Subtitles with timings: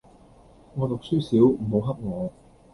[0.73, 2.33] 我讀書少，唔好翕我